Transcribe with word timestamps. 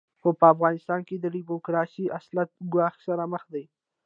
خو 0.21 0.29
په 0.39 0.45
افغانستان 0.53 1.01
کې 1.07 1.15
د 1.19 1.25
ډیموکراسۍ 1.35 2.05
اصالت 2.17 2.49
ګواښ 2.73 2.95
سره 3.07 3.23
مخ 3.33 3.43
دی. 3.53 3.65